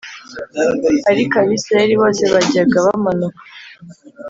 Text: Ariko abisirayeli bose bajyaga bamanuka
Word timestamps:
Ariko 1.11 1.33
abisirayeli 1.43 1.95
bose 2.01 2.23
bajyaga 2.33 2.77
bamanuka 2.85 3.41